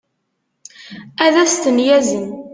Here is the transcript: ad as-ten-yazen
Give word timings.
ad 1.25 1.35
as-ten-yazen 1.43 2.25